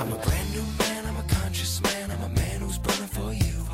[0.00, 3.32] I'm a brand new man, I'm a conscious man, I'm a man who's burning for
[3.32, 3.64] you.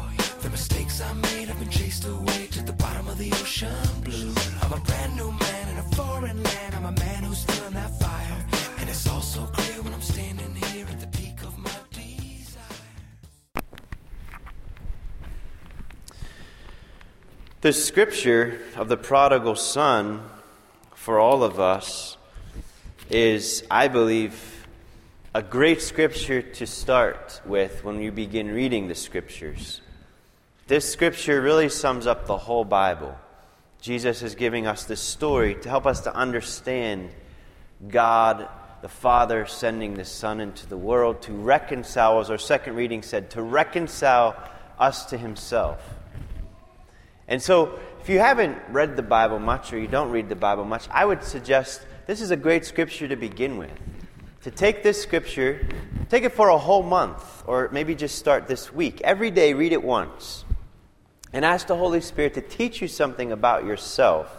[0.40, 4.32] The mistakes I made have been chased away to the bottom of the ocean blue.
[4.62, 8.00] I'm a brand new man in a foreign land, I'm a man who's feeling that
[8.00, 8.46] fire.
[8.78, 12.80] And it's all so clear when I'm standing here at the peak of my desire.
[17.60, 20.22] The scripture of the prodigal son
[20.94, 22.16] for all of us
[23.10, 24.53] is, I believe,
[25.36, 29.80] a great scripture to start with when you begin reading the scriptures.
[30.68, 33.16] This scripture really sums up the whole Bible.
[33.80, 37.10] Jesus is giving us this story to help us to understand
[37.88, 38.48] God,
[38.80, 43.30] the Father, sending the Son into the world to reconcile, as our second reading said,
[43.30, 44.36] to reconcile
[44.78, 45.82] us to Himself.
[47.26, 50.64] And so, if you haven't read the Bible much or you don't read the Bible
[50.64, 53.72] much, I would suggest this is a great scripture to begin with
[54.44, 55.66] to take this scripture,
[56.10, 59.00] take it for a whole month, or maybe just start this week.
[59.00, 60.44] Every day, read it once.
[61.32, 64.30] And ask the Holy Spirit to teach you something about yourself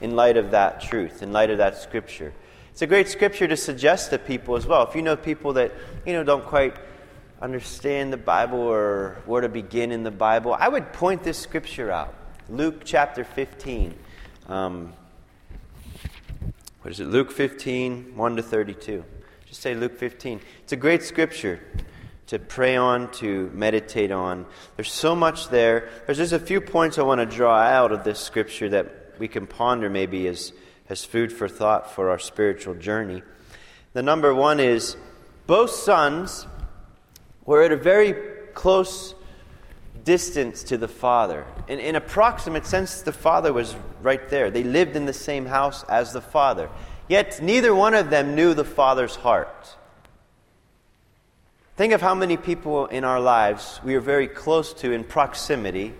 [0.00, 2.32] in light of that truth, in light of that scripture.
[2.70, 4.88] It's a great scripture to suggest to people as well.
[4.88, 5.72] If you know people that,
[6.06, 6.74] you know, don't quite
[7.42, 11.90] understand the Bible or where to begin in the Bible, I would point this scripture
[11.92, 12.14] out.
[12.48, 13.94] Luke chapter 15.
[14.48, 14.94] Um,
[16.80, 17.08] what is it?
[17.08, 19.04] Luke 15, 1 to 32.
[19.46, 20.40] Just say Luke 15.
[20.64, 21.60] It's a great scripture
[22.26, 24.44] to pray on, to meditate on.
[24.74, 25.88] There's so much there.
[26.04, 29.28] There's just a few points I want to draw out of this scripture that we
[29.28, 30.52] can ponder maybe as,
[30.88, 33.22] as food for thought for our spiritual journey.
[33.92, 34.96] The number one is
[35.46, 36.48] both sons
[37.44, 38.14] were at a very
[38.52, 39.14] close
[40.02, 41.46] distance to the father.
[41.68, 44.50] In, in approximate sense, the father was right there.
[44.50, 46.68] They lived in the same house as the father.
[47.08, 49.76] Yet neither one of them knew the Father's heart.
[51.76, 55.94] Think of how many people in our lives we are very close to in proximity.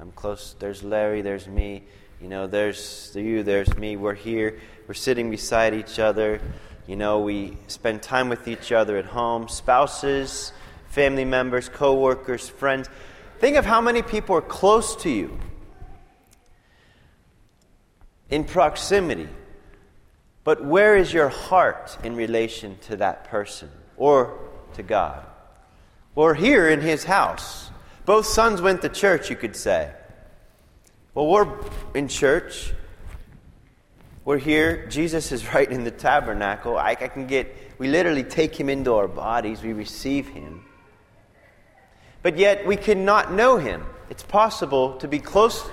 [0.00, 1.82] I'm close, there's Larry, there's me,
[2.20, 3.96] you know, there's you, there's me.
[3.96, 6.40] We're here, we're sitting beside each other.
[6.86, 10.52] You know, we spend time with each other at home, spouses,
[10.88, 12.88] family members, co workers, friends.
[13.38, 15.38] Think of how many people are close to you
[18.30, 19.28] in proximity.
[20.48, 24.38] But where is your heart in relation to that person or
[24.76, 25.26] to God?
[26.14, 27.70] Or here in his house.
[28.06, 29.92] Both sons went to church, you could say.
[31.12, 31.54] Well, we're
[31.94, 32.72] in church.
[34.24, 34.86] We're here.
[34.86, 36.78] Jesus is right in the tabernacle.
[36.78, 40.64] I, I can get, we literally take him into our bodies, we receive him.
[42.22, 43.84] But yet we cannot know him.
[44.08, 45.68] It's possible to be close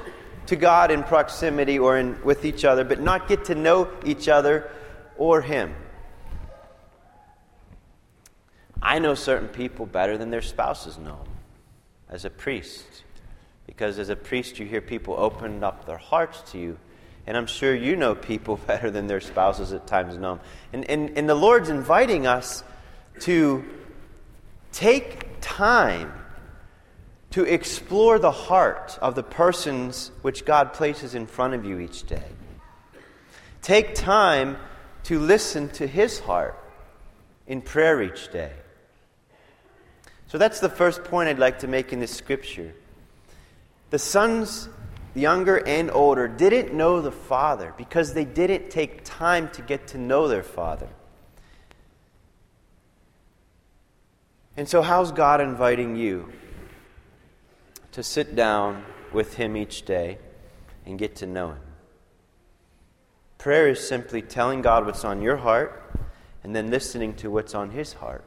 [0.47, 4.28] to God in proximity or in, with each other, but not get to know each
[4.28, 4.69] other
[5.17, 5.73] or Him.
[8.81, 11.33] I know certain people better than their spouses know them
[12.09, 12.85] as a priest.
[13.66, 16.77] Because as a priest, you hear people open up their hearts to you.
[17.25, 20.45] And I'm sure you know people better than their spouses at times know them.
[20.73, 22.63] And, and, and the Lord's inviting us
[23.22, 23.63] to
[24.72, 26.13] take time
[27.35, 32.03] to explore the heart of the persons which God places in front of you each
[32.03, 32.23] day.
[33.62, 34.56] Take time
[35.03, 36.57] to listen to His heart
[37.45, 38.53] in prayer each day.
[40.29, 42.74] So that's the first point I'd like to make in this scripture.
[43.90, 44.69] The sons,
[45.13, 49.97] younger and older, didn't know the Father because they didn't take time to get to
[49.97, 50.88] know their Father.
[54.56, 56.31] And so, how's God inviting you
[57.95, 58.83] to sit down
[59.13, 60.17] with Him each day
[60.85, 61.61] and get to know Him.
[63.38, 65.81] Prayer is simply telling God what's on your heart
[66.44, 68.25] and then listening to what's on His heart,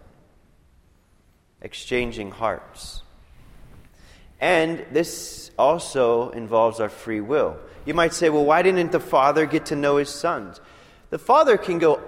[1.60, 3.02] exchanging hearts.
[4.40, 7.58] And this also involves our free will.
[7.84, 10.62] You might say, well, why didn't the Father get to know His sons?
[11.10, 12.00] The Father can go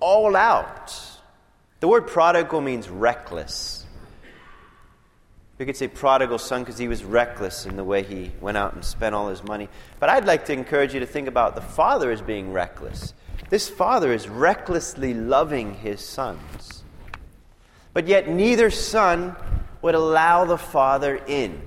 [0.00, 0.94] all out.
[1.80, 3.81] The word prodigal means reckless.
[5.62, 8.74] We could say prodigal son because he was reckless in the way he went out
[8.74, 9.68] and spent all his money.
[10.00, 13.14] But I'd like to encourage you to think about the father as being reckless.
[13.48, 16.82] This father is recklessly loving his sons.
[17.92, 19.36] But yet, neither son
[19.82, 21.62] would allow the father in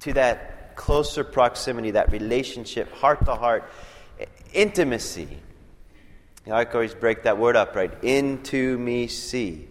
[0.00, 3.70] to that closer proximity, that relationship, heart to heart,
[4.52, 5.28] intimacy.
[6.44, 7.92] You know, I always break that word up, right?
[8.02, 9.68] Into me, see.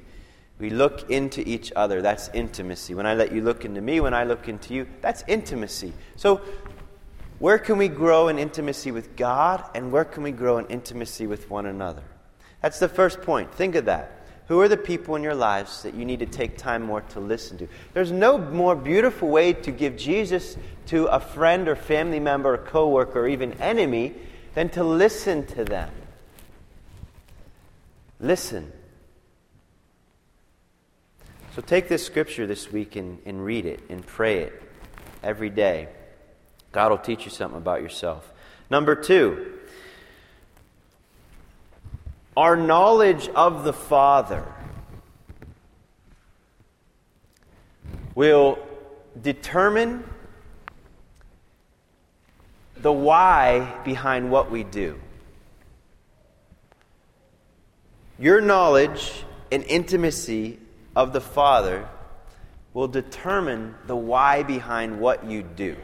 [0.58, 2.02] We look into each other.
[2.02, 2.96] That's intimacy.
[2.96, 5.94] When I let you look into me, when I look into you, that's intimacy.
[6.16, 6.42] So,
[7.40, 11.28] where can we grow in intimacy with God and where can we grow in intimacy
[11.28, 12.04] with one another?
[12.62, 13.54] That's the first point.
[13.54, 14.26] Think of that.
[14.48, 17.20] Who are the people in your lives that you need to take time more to
[17.20, 17.68] listen to?
[17.94, 20.56] There's no more beautiful way to give Jesus
[20.88, 24.14] to a friend or family member or coworker or even enemy
[24.54, 25.90] than to listen to them.
[28.20, 28.72] Listen.
[31.56, 34.62] So take this scripture this week and, and read it and pray it
[35.24, 35.88] every day.
[36.74, 38.30] God will teach you something about yourself.
[38.70, 39.54] Number two,
[42.36, 44.44] our knowledge of the Father
[48.16, 48.60] will
[49.22, 50.04] determine
[52.76, 55.00] the why behind what we do.
[58.20, 59.24] Your knowledge
[59.54, 60.60] and intimacy
[60.96, 61.88] of the Father
[62.74, 65.76] will determine the why behind what you do.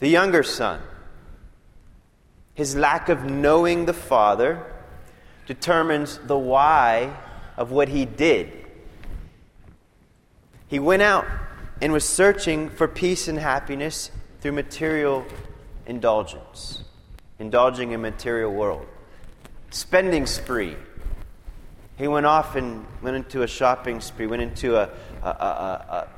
[0.00, 0.80] The younger son
[2.54, 4.64] his lack of knowing the Father
[5.46, 7.16] determines the why
[7.56, 8.52] of what he did.
[10.68, 11.26] He went out
[11.82, 14.10] and was searching for peace and happiness
[14.40, 15.26] through material
[15.86, 16.84] indulgence,
[17.38, 18.86] indulging in material world.
[19.70, 20.76] Spending spree.
[21.96, 24.90] He went off and went into a shopping spree, went into a,
[25.22, 26.08] a,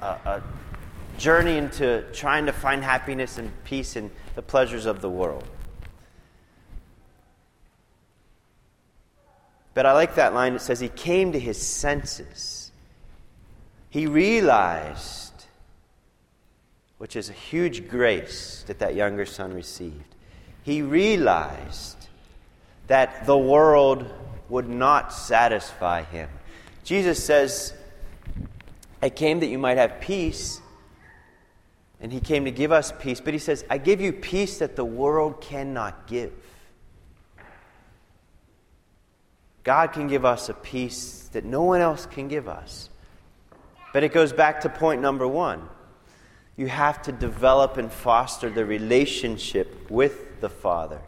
[0.00, 0.42] a, a,
[1.18, 5.44] journey into trying to find happiness and peace and the pleasures of the world.
[9.74, 12.72] But I like that line that says he came to his senses.
[13.88, 15.44] He realized,
[16.98, 20.16] which is a huge grace that that younger son received.
[20.62, 22.08] He realized
[22.88, 24.12] that the world
[24.50, 26.28] would not satisfy him.
[26.84, 27.72] Jesus says,
[29.00, 30.60] I came that you might have peace.
[32.00, 33.20] And he came to give us peace.
[33.20, 36.32] But he says, I give you peace that the world cannot give.
[39.62, 42.88] God can give us a peace that no one else can give us.
[43.92, 45.68] But it goes back to point number one.
[46.56, 51.00] You have to develop and foster the relationship with the Father,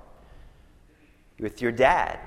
[1.39, 2.19] with your dad.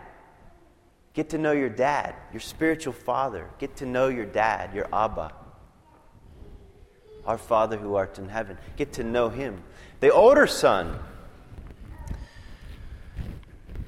[1.15, 3.49] Get to know your dad, your spiritual father.
[3.57, 5.31] Get to know your dad, your Abba,
[7.25, 8.57] our Father who art in heaven.
[8.75, 9.63] Get to know him.
[10.01, 10.99] The older son,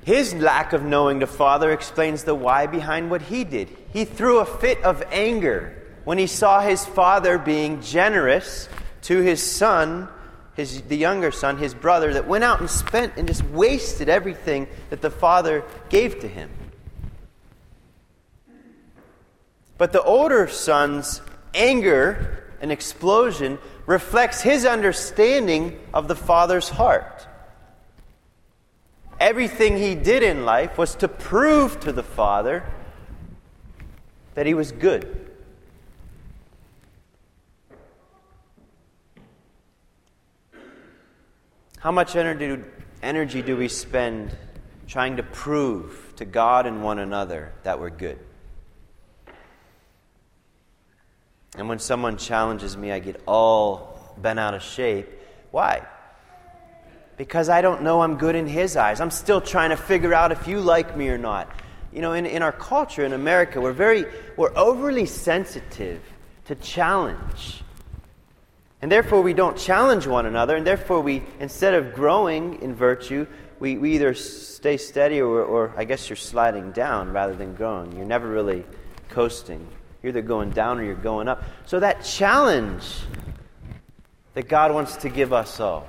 [0.05, 3.75] his lack of knowing the Father explains the why behind what he did.
[3.91, 8.69] He threw a fit of anger when he saw his father being generous
[9.01, 10.07] to his son,
[10.55, 14.69] his, the younger son, his brother, that went out and spent and just wasted everything
[14.91, 16.49] that the father gave to him.
[19.77, 21.21] But the older son's
[21.53, 27.27] anger and explosion reflects his understanding of the father's heart.
[29.19, 32.63] Everything he did in life was to prove to the Father
[34.35, 35.31] that he was good.
[41.79, 44.35] How much energy, do we spend
[44.87, 48.19] trying to prove to God and one another that we're good?
[51.57, 55.07] And when someone challenges me, I get all bent out of shape.
[55.51, 55.85] Why?
[57.17, 59.01] because I don't know I'm good in His eyes.
[59.01, 61.51] I'm still trying to figure out if you like me or not.
[61.91, 64.05] You know, in, in our culture in America, we're very,
[64.37, 66.01] we're overly sensitive
[66.45, 67.63] to challenge.
[68.81, 73.25] And therefore, we don't challenge one another, and therefore, we, instead of growing in virtue,
[73.59, 77.95] we, we either stay steady or, or I guess you're sliding down rather than growing.
[77.95, 78.63] You're never really
[79.09, 79.67] coasting.
[80.01, 81.43] You're either going down or you're going up.
[81.65, 82.83] So, that challenge
[84.33, 85.87] that God wants to give us all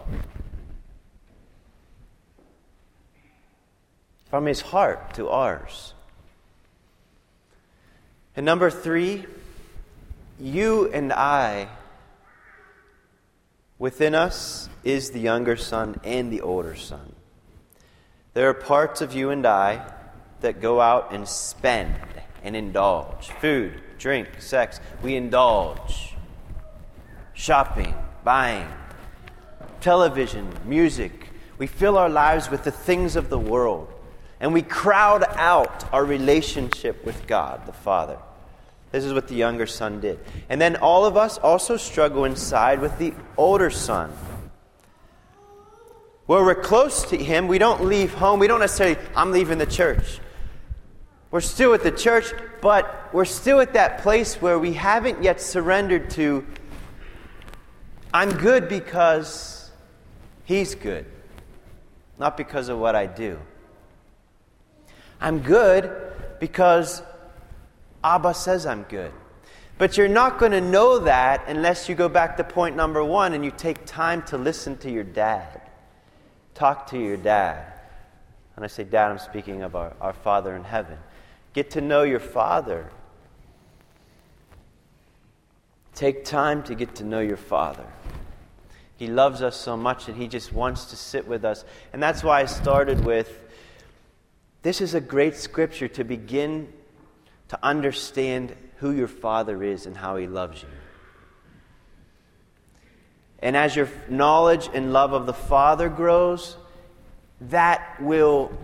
[4.31, 5.95] from his heart to ours.
[8.37, 9.27] And number three,
[10.39, 11.69] you and I,
[13.79, 17.15] within us is the younger son and the older son.
[18.35, 19.93] There are parts of you and I
[20.41, 21.97] that go out and spend
[22.45, 24.81] and indulge food, drink, sex.
[25.03, 26.15] We indulge.
[27.35, 28.69] Shopping, buying,
[29.81, 31.29] television, music.
[31.59, 33.93] We fill our lives with the things of the world
[34.41, 38.19] and we crowd out our relationship with God the Father.
[38.93, 40.19] This is what the younger son did.
[40.49, 44.11] And then all of us also struggle inside with the older son.
[46.27, 48.39] Where we're close to him, we don't leave home.
[48.39, 50.21] We don't necessarily, I'm leaving the church.
[51.31, 55.41] We're still at the church, but we're still at that place where we haven't yet
[55.41, 56.47] surrendered to,
[58.15, 59.71] I'm good because
[60.45, 61.05] he's good,
[62.19, 63.39] not because of what I do.
[65.21, 65.91] I'm good
[66.41, 67.03] because
[68.03, 69.13] Abba says I'm good.
[69.77, 73.35] But you're not going to know that unless you go back to point number one
[73.35, 75.61] and you take time to listen to your dad.
[76.55, 77.65] Talk to your dad.
[78.57, 80.99] And I say, Dad, I'm speaking of our, our Father in heaven.
[81.59, 82.89] Get to know your Father.
[85.93, 87.85] Take time to get to know your Father.
[88.97, 91.65] He loves us so much and He just wants to sit with us.
[91.93, 93.43] And that's why I started with
[94.63, 96.73] this is a great scripture to begin
[97.49, 100.69] to understand who your Father is and how He loves you.
[103.41, 106.57] And as your knowledge and love of the Father grows,
[107.41, 108.57] that will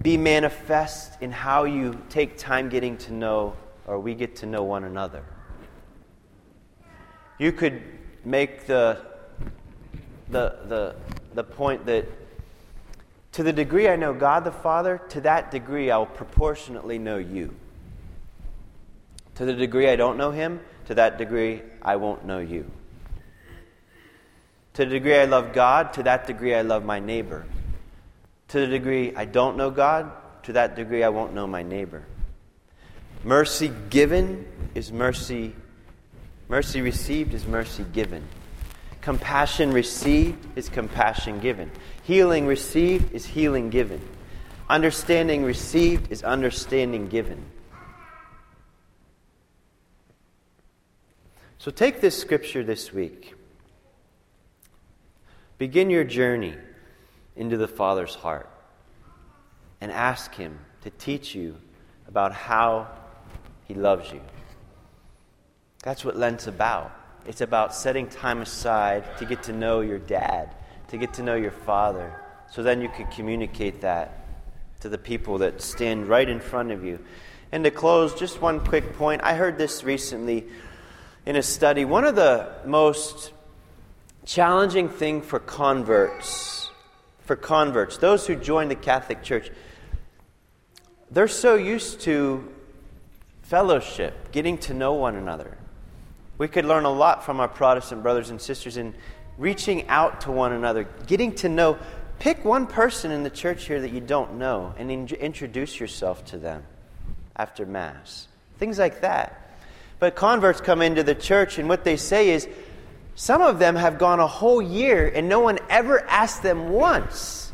[0.00, 3.54] be manifest in how you take time getting to know,
[3.86, 5.22] or we get to know one another.
[7.38, 7.82] You could
[8.24, 8.98] make the,
[10.30, 10.94] the, the,
[11.34, 12.06] the point that
[13.32, 17.18] to the degree I know God the Father, to that degree I will proportionately know
[17.18, 17.54] you.
[19.36, 22.70] To the degree I don't know Him, to that degree I won't know you.
[24.74, 27.44] To the degree I love God, to that degree I love my neighbor.
[28.52, 32.04] To the degree I don't know God, to that degree I won't know my neighbor.
[33.24, 35.54] Mercy given is mercy.
[36.48, 38.22] Mercy received is mercy given.
[39.00, 41.70] Compassion received is compassion given.
[42.02, 44.06] Healing received is healing given.
[44.68, 47.42] Understanding received is understanding given.
[51.56, 53.34] So take this scripture this week.
[55.56, 56.54] Begin your journey
[57.36, 58.48] into the Father's heart
[59.80, 61.56] and ask Him to teach you
[62.08, 62.88] about how
[63.66, 64.20] He loves you.
[65.82, 66.92] That's what Lent's about.
[67.26, 70.54] It's about setting time aside to get to know your dad,
[70.88, 72.20] to get to know your father,
[72.50, 74.26] so then you can communicate that
[74.80, 76.98] to the people that stand right in front of you.
[77.52, 79.22] And to close, just one quick point.
[79.22, 80.46] I heard this recently
[81.24, 81.84] in a study.
[81.84, 83.32] One of the most
[84.24, 86.61] challenging thing for converts
[87.24, 89.50] for converts, those who join the Catholic Church,
[91.10, 92.52] they're so used to
[93.42, 95.56] fellowship, getting to know one another.
[96.38, 98.94] We could learn a lot from our Protestant brothers and sisters in
[99.38, 101.78] reaching out to one another, getting to know.
[102.18, 106.24] Pick one person in the church here that you don't know and in- introduce yourself
[106.26, 106.64] to them
[107.36, 108.28] after Mass.
[108.58, 109.38] Things like that.
[109.98, 112.48] But converts come into the church, and what they say is,
[113.14, 117.52] some of them have gone a whole year and no one ever asked them once,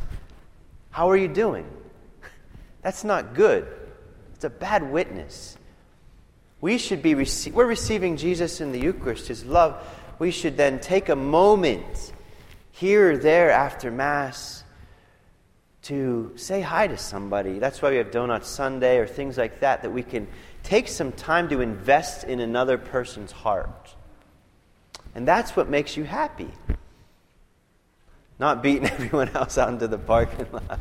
[0.91, 1.67] How are you doing?
[2.83, 3.67] That's not good.
[4.35, 5.57] It's a bad witness.
[6.61, 9.85] We should be, rece- we're receiving Jesus in the Eucharist, His love.
[10.19, 12.12] We should then take a moment
[12.71, 14.65] here or there after Mass
[15.83, 17.59] to say hi to somebody.
[17.59, 20.27] That's why we have Donut Sunday or things like that, that we can
[20.62, 23.95] take some time to invest in another person's heart.
[25.18, 26.48] And that's what makes you happy.
[28.38, 30.78] Not beating everyone else out into the parking lot,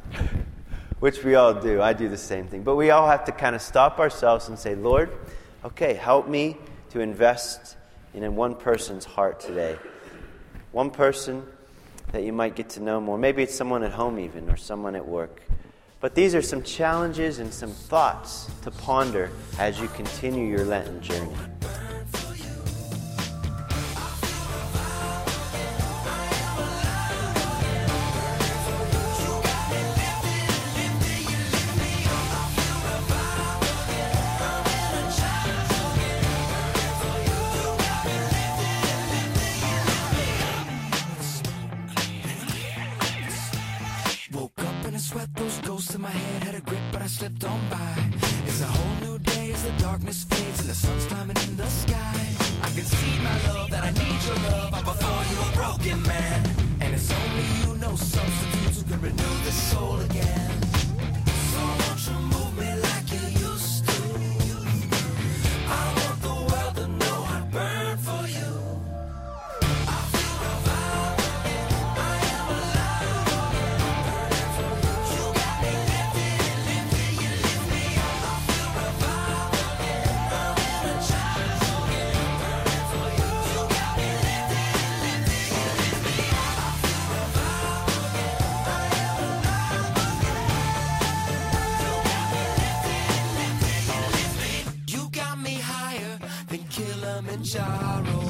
[0.99, 1.81] which we all do.
[1.81, 2.61] I do the same thing.
[2.61, 5.09] But we all have to kind of stop ourselves and say, Lord,
[5.65, 6.55] okay, help me
[6.91, 7.77] to invest
[8.13, 9.75] in one person's heart today.
[10.71, 11.43] One person
[12.11, 13.17] that you might get to know more.
[13.17, 15.41] Maybe it's someone at home, even, or someone at work.
[15.99, 21.01] But these are some challenges and some thoughts to ponder as you continue your Lenten
[21.01, 21.33] journey.
[97.47, 98.26] gyro.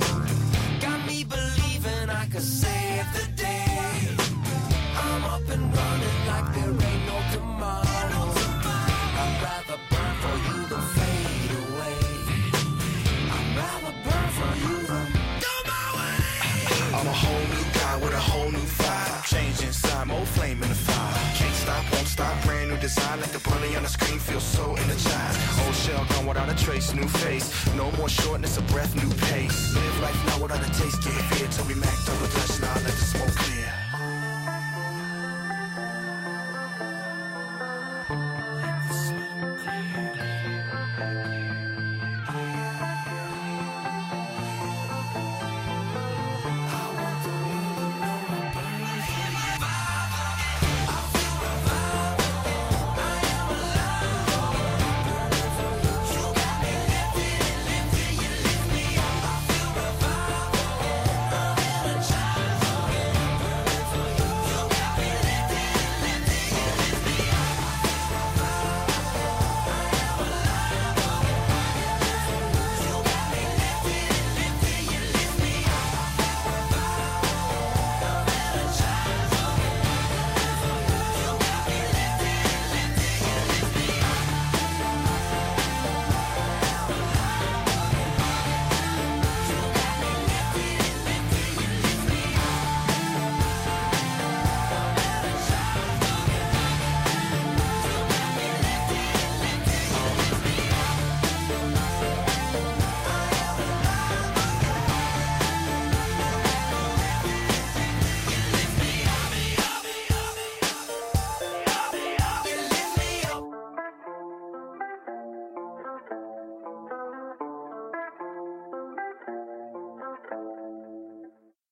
[22.88, 25.40] design like the bunny on the screen feels so energized.
[25.66, 27.48] Old shell gone without a trace, new face.
[27.76, 29.76] No more shortness of breath, new pace.
[29.76, 32.30] Live life now without a taste, get fear till we macked on the
[32.62, 33.77] now let the smoke clear.